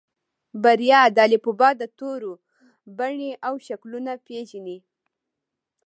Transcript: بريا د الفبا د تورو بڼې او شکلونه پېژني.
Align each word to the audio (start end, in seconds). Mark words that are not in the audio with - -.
بريا 0.63 1.01
د 1.15 1.17
الفبا 1.27 1.69
د 1.81 1.83
تورو 1.97 2.33
بڼې 2.97 3.31
او 3.47 3.53
شکلونه 3.67 4.11
پېژني. 4.25 4.77